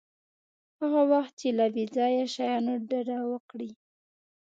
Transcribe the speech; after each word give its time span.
هغه 0.81 1.01
وخت 1.11 1.33
چې 1.41 1.49
له 1.57 1.65
بې 1.73 1.85
ځایه 1.95 2.25
شیانو 2.33 2.73
ډډه 2.89 3.17
وکړئ. 3.31 3.71